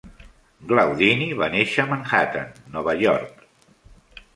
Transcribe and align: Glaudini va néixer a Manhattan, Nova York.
Glaudini 0.71 1.29
va 1.43 1.51
néixer 1.57 1.85
a 1.85 1.87
Manhattan, 1.95 2.59
Nova 2.79 3.01
York. 3.07 3.41